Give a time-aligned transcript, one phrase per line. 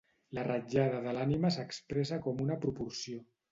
[0.37, 3.25] La ratllada de l'ànima s'expressa com una proporció.